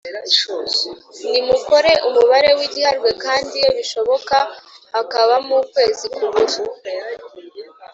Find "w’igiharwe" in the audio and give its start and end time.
2.57-3.09